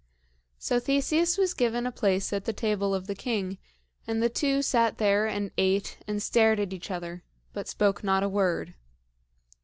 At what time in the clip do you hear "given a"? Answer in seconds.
1.53-1.91